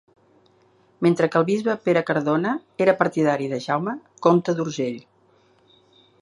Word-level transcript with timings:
Mentre 1.05 1.27
que 1.35 1.41
el 1.41 1.45
bisbe, 1.49 1.75
Pere 1.83 2.03
Cardona, 2.07 2.53
era 2.87 2.97
partidari 3.03 3.51
de 3.53 3.61
Jaume, 3.67 3.95
comte 4.29 4.57
d'Urgell. 4.61 4.99